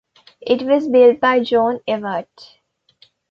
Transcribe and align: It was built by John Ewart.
It 0.41 0.63
was 0.63 0.87
built 0.87 1.19
by 1.19 1.41
John 1.41 1.79
Ewart. 1.85 2.27